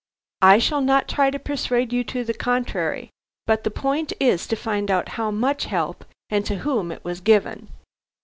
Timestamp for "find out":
4.55-5.09